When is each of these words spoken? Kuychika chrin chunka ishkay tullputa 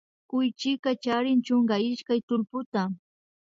Kuychika 0.29 0.91
chrin 1.03 1.39
chunka 1.45 1.75
ishkay 1.89 2.19
tullputa 2.27 2.81